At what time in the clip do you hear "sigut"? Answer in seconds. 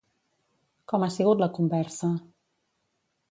1.17-1.43